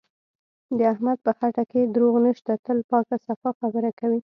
[0.77, 4.19] د احمد په خټه کې دروغ نشته، تل پاکه صفا خبره کوي.